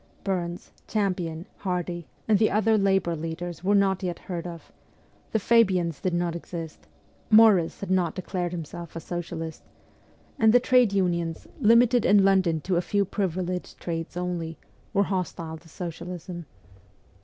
Burns, 0.23 0.71
Champion, 0.87 1.45
Hardie, 1.57 2.07
and 2.27 2.39
the 2.39 2.49
other 2.49 2.75
labour 2.75 3.15
leaders 3.15 3.63
were 3.63 3.75
not 3.75 4.01
yet 4.01 4.17
heard 4.17 4.47
of; 4.47 4.71
the 5.31 5.37
Fabians 5.37 5.99
did 6.01 6.15
not 6.15 6.35
exist; 6.35 6.87
Morris 7.29 7.81
had 7.81 7.91
not 7.91 8.15
declared 8.15 8.51
himself 8.51 8.95
a 8.95 8.99
socialist; 8.99 9.61
and 10.39 10.53
the 10.53 10.59
trade 10.59 10.91
unions, 10.91 11.45
limited 11.59 12.03
in 12.03 12.23
London 12.25 12.61
to 12.61 12.77
a 12.77 12.81
few 12.81 13.05
privileged 13.05 13.79
trades 13.79 14.17
only, 14.17 14.57
were 14.91 15.03
hostile 15.03 15.59
to 15.59 15.69
socialism. 15.69 16.47